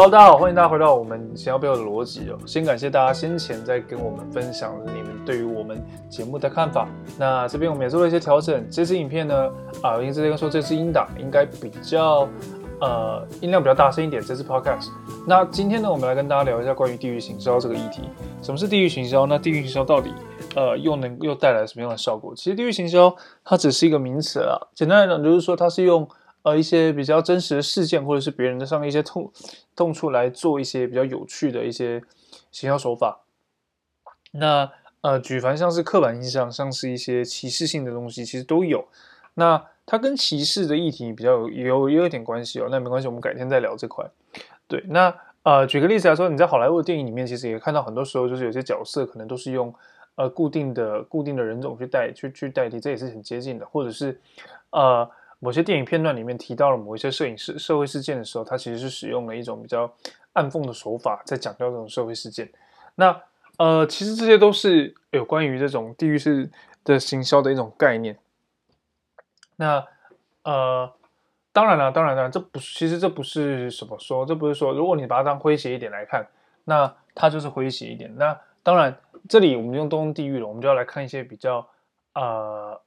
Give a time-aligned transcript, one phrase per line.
[0.00, 2.38] Hello，大家好，欢迎大家回到我们想要背后的逻辑哦。
[2.46, 5.78] 先感谢大家先前在跟我们分享你们对于我们
[6.08, 6.88] 节目的看法。
[7.18, 8.66] 那这边我们也做了一些调整。
[8.70, 9.50] 这支影片呢，
[9.82, 12.26] 啊，因为之前说这支音档应该比较
[12.80, 14.22] 呃音量比较大声一点。
[14.22, 14.88] 这支 Podcast。
[15.26, 18.00] 那今天呢，我们来跟大家聊一下关于地域行销这个议题。
[18.40, 19.26] 什么是地域行销？
[19.26, 20.14] 那地域行销到底
[20.54, 22.32] 呃又能又带来什么样的效果？
[22.34, 24.56] 其实地域行销它只是一个名词啊。
[24.74, 26.08] 简单来讲，就是说它是用。
[26.42, 29.30] 呃，一些比较真实的事件，或者是别人的上一些痛
[29.76, 32.02] 痛处来做一些比较有趣的一些
[32.50, 33.20] 行销手法。
[34.32, 34.70] 那
[35.02, 38.86] 呃，举凡像是刻板印象，像是一些歧视性的东西，其实都有。
[39.34, 42.68] 那它跟歧视的议题比较有有有一点关系哦。
[42.70, 44.04] 那没关系，我们改天再聊这块。
[44.66, 49.74] 对，那呃，举个例子来说，你在好莱坞的电影里面，其实也看到很多时候，就是有些角色可能都是用
[50.14, 54.18] 呃固定的固定的人种去代去去代替，这也是很接近的，或者是
[54.70, 55.10] 呃。
[55.40, 59.92] 某些电影片段里面提到了某一些摄影师社会事件的时候，它其实是使用了一种比较
[60.34, 62.52] 暗讽的手法，在讲到这种社会事件。
[62.94, 63.22] 那
[63.56, 66.50] 呃，其实这些都是有关于这种地域式
[66.84, 68.18] 的行销的一种概念。
[69.56, 69.86] 那
[70.44, 70.92] 呃，
[71.52, 76.26] 当然了，当然了，这不，其实这不是什么说，这不是说，如果你把它当诙谐一点来看，
[76.64, 78.14] 那它就是诙谐一点。
[78.16, 81.66] 那当然，这里我们用都用地域了，我们就要来看一些比较
[82.14, 82.80] 呃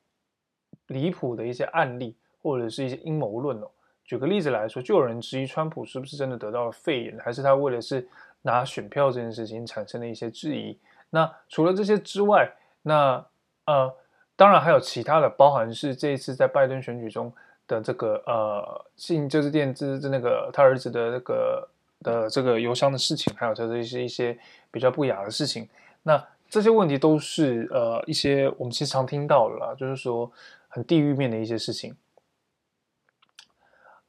[0.87, 2.15] 离谱的一些案例。
[2.43, 3.67] 或者是一些阴谋论哦。
[4.05, 8.05] 举个例子来说，就有人质疑川普是不是真的得到了肺炎，还是他为了是
[8.41, 10.77] 拿选票这件事情产生了一些质疑。
[11.09, 13.25] 那除了这些之外，那
[13.65, 13.91] 呃，
[14.35, 17.31] 当然还有其他的，包含是这一次在拜登选举中
[17.65, 21.69] 的这个呃信就是电子那个他儿子的那个
[22.01, 24.37] 的这个邮箱的事情，还有他的一些一些
[24.69, 25.67] 比较不雅的事情。
[26.03, 30.29] 那这些问题都是呃一些我们其实常听到的啦，就是说
[30.67, 31.95] 很地域面的一些事情。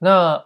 [0.05, 0.45] 那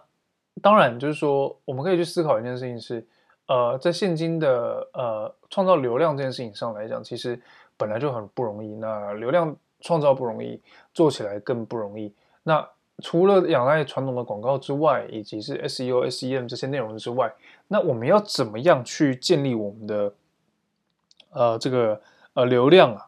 [0.61, 3.05] 当然，就是说，我们可以去思考一件事情是，
[3.47, 7.37] 呃，在现今的呃创造流量这件事情上来讲，其实
[7.75, 8.73] 本来就很不容易。
[8.75, 10.61] 那流量创造不容易，
[10.93, 12.13] 做起来更不容易。
[12.43, 12.65] 那
[13.03, 17.29] 除了仰赖传统的广告之外，以及是 SEO、SEM 这些内容之外，
[17.67, 20.13] 那我们要怎么样去建立我们的
[21.31, 22.01] 呃这个
[22.33, 23.07] 呃流量啊？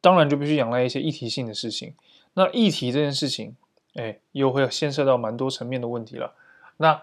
[0.00, 1.96] 当然就必须仰赖一些议题性的事情。
[2.34, 3.56] 那议题这件事情。
[3.94, 6.32] 哎，又会牵涉到蛮多层面的问题了。
[6.76, 7.00] 那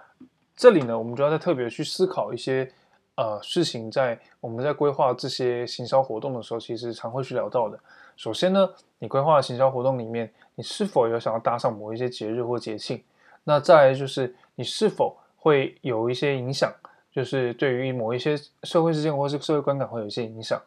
[0.56, 2.72] 这里呢，我们就要再特别去思考一些
[3.16, 7.78] 呃事情，在我们在规划这些行销活动的时候，其实常会去聊到的。
[8.16, 13.04] 首先呢，你规划行销活动里面，你是否有想要搭上某一些节日或节庆？
[13.44, 16.74] 那再来就是你是否会有一些影响，
[17.12, 20.60] 就是对于某一些社会事件或是社会观感会有一些影响。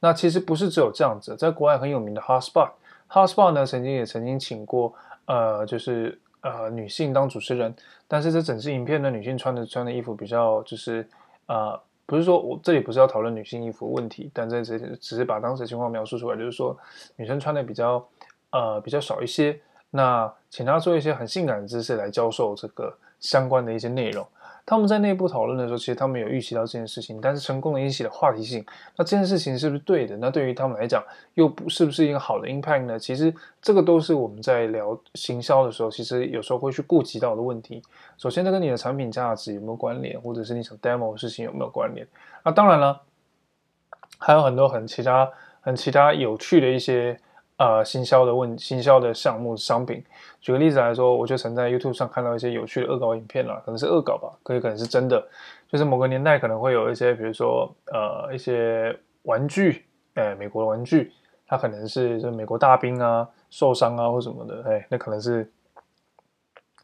[0.00, 4.92] 那其实不是只有这样子，在国外很有名的 HotSpot，HotSpot 呢曾经也曾经请过。
[5.30, 7.72] 呃，就是呃，女性当主持人，
[8.08, 11.08] 但是这整支影片呢，女性穿的穿的衣服比较就是
[11.46, 16.76] 呃，不是说我这里不是要讨论女性衣服问题，但这只只是把当时的情况描述出来，就是说
[17.14, 18.04] 女生穿的比较
[18.50, 19.60] 呃比较少一些，
[19.90, 24.26] 那请她做一些很性感的姿势来教授这个相关的一些内容。
[24.64, 28.64] 他们在内部讨论的时候，其实他们有预期到这件事情，但是成功的引起了话题性。
[28.96, 30.16] 那这件事情是不是对的？
[30.18, 31.02] 那对于他们来讲，
[31.34, 32.98] 又不是不是一个好的 impact 呢？
[32.98, 37.82] 其实这个都是我们在聊行销的时候，其实有时候会去顾及到的问题。
[38.16, 42.06] 首先，这跟你的产品价值有没有关联，或者是你想 demo 的事情有没有关联？
[42.44, 43.02] 那当然了，
[44.18, 45.28] 还有很多很其他、
[45.60, 47.18] 很其他有趣的一些。
[47.60, 50.02] 呃，行销的问，行销的项目商品，
[50.40, 55.22] 举个例子来说，我就曾在 YouTube 上看到一些有趣的恶搞影片了，可能是恶搞吧，可以可能是真的，
[55.68, 59.84] 就是某个年代可能会有一些，比如说呃一些玩具，
[60.14, 61.12] 哎，美国的玩具，
[61.46, 65.46] 它可能是就美国大兵啊受伤啊或什么的，哎，那可能是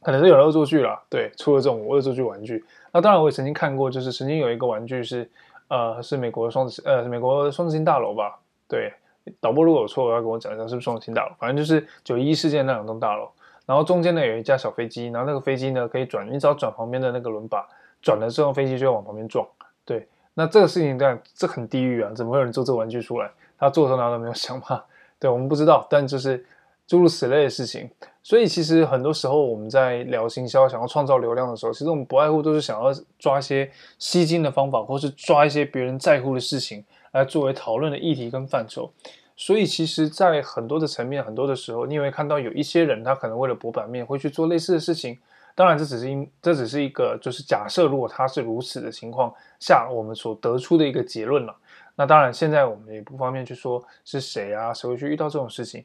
[0.03, 2.63] 可能是有恶作剧啦，对，出了这种恶作剧玩具。
[2.93, 5.27] 那当然我也曾经看过，就是曾经有一个玩具是
[5.69, 8.39] 呃是美国双子呃美国双子星大楼吧，
[8.69, 8.93] 对。
[9.41, 11.33] 导播如果有错，要跟我讲一下是不是双子星大楼。
[11.39, 13.29] 反正就是九一一事件那两栋大楼，
[13.67, 17.67] 然后中间呢有一架小飞机，然后那个飞机呢可以转，你只要转旁边的那个轮把，
[18.01, 19.47] 转了之后飞机就会往旁边撞。
[19.85, 22.11] 对，那这个事情这样，这很地狱啊！
[22.15, 23.31] 怎么会有人做这个玩具出来？
[23.59, 24.83] 他做的时候难道没有想吗？
[25.19, 26.45] 对，我们不知道，但就是
[26.87, 27.89] 诸如此类的事情。
[28.23, 36.85] 所以其实很多时候我们在聊行销，想要创造流量的时候，其实我们不外乎都是想要抓一些吸金的方法，或是抓一些别人在乎的事情。
[37.17, 38.93] 来作为讨论的议题跟范畴，
[39.37, 45.19] 所以其实，在很多的层面，很多的时候，你也会看到有一些人，他可能为了博版面，会去做类似的事情。
[45.55, 51.57] 当然，这只是因，这只是一个，就是假设，如果他是如此的情况下，我们所得出的一个结论了。
[51.95, 55.85] 那当然，现在我们也不方便去说是谁啊，谁会去遇到这种事情。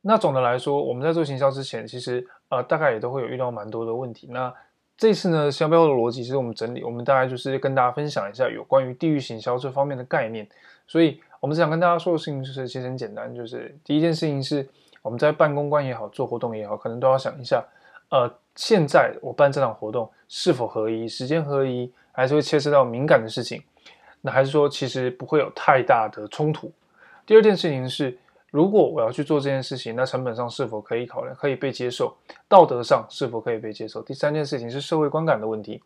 [0.00, 4.26] 那总的来说，我们在做行销之前，其实呃，大概也都会有遇到蛮多的问题。
[4.30, 4.52] 那
[4.96, 10.46] 这次呢，行销背后的逻辑，其实我们整理，我们大概就是跟大家分享一下有关于地域行销这方面的概念。
[10.86, 14.68] 所以，我们想跟大家说的事情就是，其实很简单，就是第一件事情是，
[15.00, 17.64] 我们在办公关也好，做活动也好，可能都要想一下，
[18.10, 23.62] 呃，现在我办这场活动是否合宜，时间合宜，还是会牵涉到敏感的事情，
[24.20, 26.70] 那还是说其实不会有太大的冲突。
[27.26, 28.16] 第二件事情是。
[28.52, 32.14] 如果我要去做这件事情，那成本上是否可以考量，可以被接受？
[32.48, 34.02] 道德上是否可以被接受？
[34.02, 35.82] 第三件事情是社会观感的问题。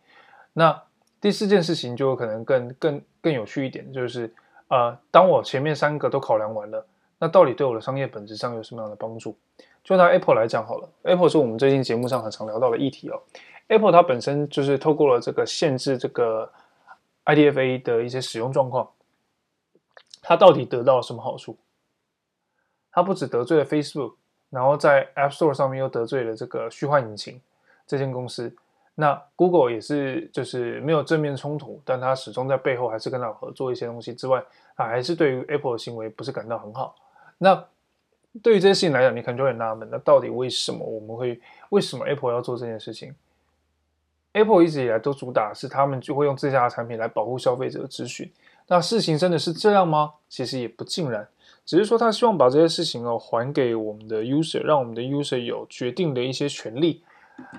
[0.52, 0.82] 那
[1.20, 4.34] 第四件事情就可能更更更有趣一点，就是
[4.66, 6.84] 呃，当我前面三个都考量完了，
[7.20, 9.36] 那到底对我的商业本质上有什么样的帮助？
[9.84, 13.22] 就拿 Apple 来讲好了，Apple 是我们最近节目上很常聊到的议题哦。
[13.68, 16.50] Apple 它本身就是透过了这个限制这个
[17.26, 18.90] IDFA 的一些使用状况，
[20.20, 21.56] 它到底得到了什么好处？
[22.96, 24.14] 他不只得罪了 Facebook，
[24.48, 27.38] 然后在 App Store 上面又得罪了这个虚幻引擎
[27.86, 28.56] 这间公司。
[28.94, 34.42] 那 Google 也是，就是没有正面冲突，但他始终在背后还是跟他合作一些东西之外，
[34.74, 36.96] 他还是对于 Apple 的行为不是感到很好。
[37.36, 37.66] 那
[38.42, 41.38] 对于这些事情来讲，你可能就会纳闷，那到底为什么我们会，
[41.68, 43.14] 为什么 Apple 要做这件事情
[44.32, 48.32] ？Apple 一直以来都主打是他们就会用自家的产品来保护消费者的资讯。
[48.68, 50.14] 那事情真的是这样吗？
[50.30, 51.28] 其实也不尽然。
[51.66, 57.02] 只是说，他希望把这些事情哦还给我们的 user，让我们的 user 有决定的一些权利。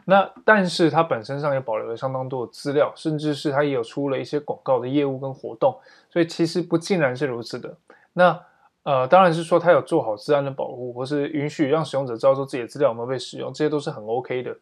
[0.05, 5.77] 那但是它本身上也保留了相当多的资料，甚至是它也有出了一些广告的业务跟活动。
[6.09, 7.77] 所以其实不尽然是如此的。
[8.13, 8.41] 那
[8.83, 14.57] 呃，当然是说它有做好资安的保护，或是允许让使用者知道说自己的资料有没有被使用，这些都是很 OK 的。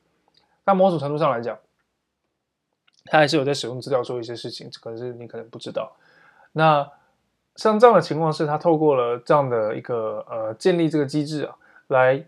[0.64, 1.56] 但某种程度上来讲，
[3.06, 5.96] 它还是有在使用资料做一些事情，可能是你可能不知道。
[6.52, 6.90] 那。
[7.56, 11.56] 像这样的情况是，他透过了这样的一个呃建立这个机制啊，
[11.88, 12.22] 来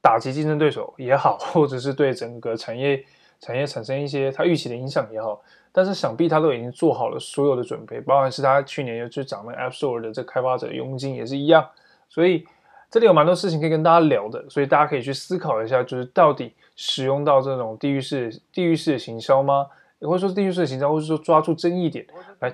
[0.00, 3.04] 打击竞争对手也好， 或者是对整个产业
[3.40, 5.40] 产业产生一些他预期的影响也好，
[5.70, 11.68] 但是想必他都已经做好了所有的准备，包含是他去年又去涨了 App Store 的这开发者佣金也是一样，
[12.08, 12.44] 所以
[12.90, 19.66] 这里有蛮多事情可以跟大家聊的，所以大家可以去思考一下，就是到底使用到这种地域式地域式的行销吗？
[20.00, 22.04] 也或者说地域式的行销，或者说抓住争议点
[22.40, 22.52] 来。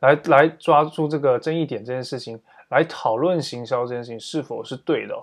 [0.00, 5.14] 来来抓住这个争议点这件事情，来讨论行销这件事情是否是对的。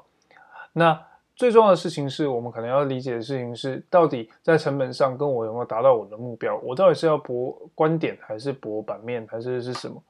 [0.74, 1.02] 那
[1.36, 6.58] 最重要的事情是我们可能要理解的事情是，到底在成本上跟我有没有达到我的目标？
[6.64, 10.02] 我到底是要博观点，还是博版面，还是是什么？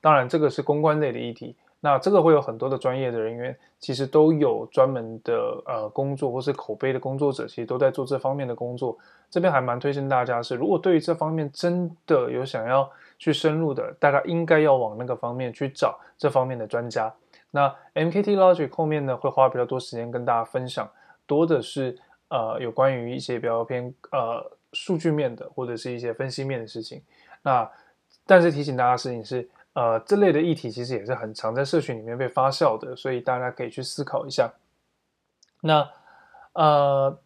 [0.00, 1.56] 当然，这个是公关类的议题。
[1.84, 5.34] 那这个会有很多的专业的人员，其实都有专门的
[5.66, 8.96] 呃工作，或是口碑的工作者，其实都在做这方面的工作。
[9.28, 17.14] 这边还蛮推荐大家是，如果对于这方面真的有想要去深入的，大家应该要往那个方面去找这方面的专家。
[17.50, 20.90] 那 MKT Logic 后面呢，会花比较多时间跟大家分享，
[21.26, 21.94] 多的是
[22.28, 24.42] 呃有关于一些比较偏呃
[24.72, 27.02] 数据面的，或者是一些分析面的事情。
[27.42, 27.70] 那
[28.24, 29.46] 但是提醒大家的事情是。
[29.74, 34.52] 呃，这类的议题其实也是很常在社群里面被发酵的，所以大家可以去思考一下。
[35.62, 35.90] 那
[36.52, 37.18] 呃，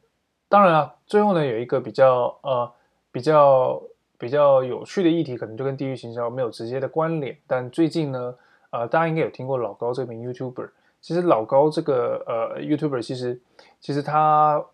[0.49, 2.73] 当然了，最后呢，有一个比较呃
[3.13, 3.83] 比较
[4.17, 7.37] 比较有趣的议题，可能就跟地域行销没有直接的关联。
[7.47, 8.35] 但最近呢，
[8.71, 10.71] 呃，大家应该有听过老高这名 YouTuber。
[11.03, 13.39] 其实老高这个呃 YouTuber，其实
[13.79, 14.65] 其实他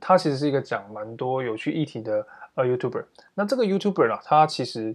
[0.00, 2.24] 他其实是一个讲蛮多有趣议题的
[2.54, 3.04] 呃 YouTuber。
[3.34, 4.94] 那这个 YouTuber 呢，他其实。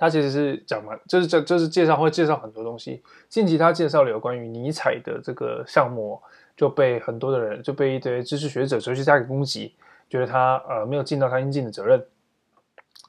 [0.00, 3.02] 他其实是讲嘛，就是这就是介绍会介绍很多东西。
[3.28, 6.22] 近期他介绍了有关于尼采的这个项目，
[6.56, 9.74] 就被很多的人就被一堆知识学者、哲学家给攻击，
[10.08, 12.00] 觉得他呃没有尽到他应尽的责任。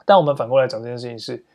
[0.04, 1.46] 但我们反过来讲这件事情是，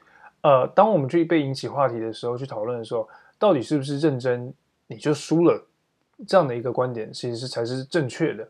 [0.42, 4.54] 呃，当我们去被引起话题的时候，去讨论的时候，到底是不是认真
[4.86, 5.66] 你就输了
[6.28, 8.48] 这样的一个观点，其实是才是正确的。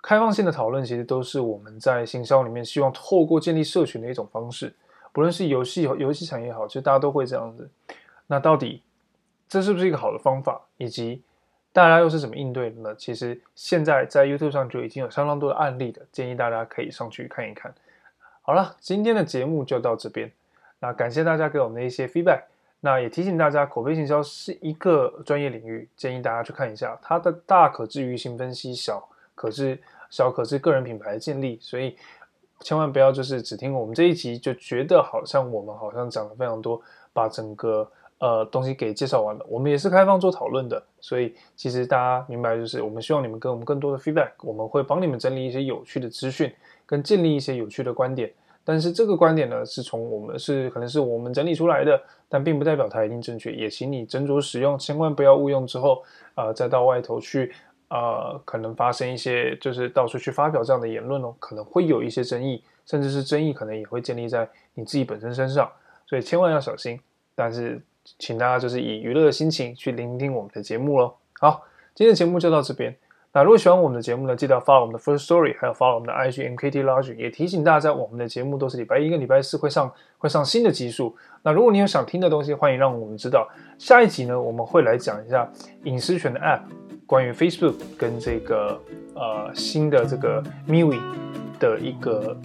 [0.00, 4.72] 开放性的讨论其实都是我们在行销里面希望透过建立社群的一种方式。
[5.12, 7.68] 不论是游戏游戏产业也好，其实大家都会这样子。
[8.26, 8.82] 那到底
[9.48, 10.60] 这是不是一个好的方法？
[10.76, 11.22] 以及
[11.72, 12.94] 大家又是怎么应对的呢？
[12.94, 17.74] 其实现在在 YouTube 上就已经有相当多的案例的，建议大家可以上去看一看。
[18.42, 20.30] 好了，今天的节目就到这边。
[20.80, 22.42] 那感谢大家给我们的一些 feedback。
[22.80, 26.98] 那也提醒大家，口碑行销是一个专业领域，建议大家去看一下。
[27.02, 31.58] 它的大可致舆情分析，小可是小可是个人品牌的建立。
[31.60, 31.96] 所以。
[32.60, 36.80] 千万不要就是只听我们这一集就觉得好像我们好像讲了非常多，
[37.12, 37.88] 把整个
[38.18, 39.46] 呃东西给介绍完了。
[39.48, 46.52] 我们也是开放做讨论的，所以其实大家明白就是我们希望你们给我们更多的 feedback，我们会帮你们整理一些有趣的资讯，
[46.84, 48.32] 跟建立一些有趣的观点。
[48.64, 51.98] 但是这个观点呢，是从我们是可能是我们整理出来的，
[52.28, 53.50] 但并不代表它一定正确。
[53.50, 56.02] 也请你斟酌使用，千万不要误用之后
[56.34, 57.50] 啊、呃、再到外头去
[57.88, 65.70] 呃，可能发生一些就是到处去发表这样的言论哦，可能会有一些争议，甚至是争议可能也会建立在你自己本身身上，
[66.06, 67.00] 所以千万要小心。
[67.34, 67.80] 但是，
[68.18, 71.14] 请大家就是以娱乐的心情去聆听我们的节目喽。
[71.40, 71.64] 好，
[71.94, 72.94] 今天的节目就到这边。
[73.32, 77.14] 那如果喜欢我们的节目呢，记得 follow 我们的 First Story，还有 follow 我们的 IG MKT Logic。
[77.16, 81.14] 也提醒大家，我们的节目都是礼拜一跟礼拜四会上会上新的集数。
[81.42, 83.48] 那如果你有想听的东西，欢迎让我们知道。
[83.78, 85.48] 下一集呢，我们会来讲一下
[85.84, 86.62] 隐私权的 App。
[87.08, 88.78] 关于 Facebook 跟这个
[89.14, 91.00] 呃新的这个 Mewi
[91.58, 92.38] 的一个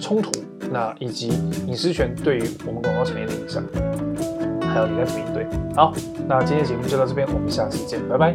[0.00, 0.32] 冲突，
[0.72, 1.28] 那以及
[1.66, 3.62] 隐私权对于我们广告产业的影响，
[4.62, 5.46] 还有你该怎么应对。
[5.76, 5.92] 好，
[6.26, 8.34] 那今天节目就到这边，我们下期见，拜拜。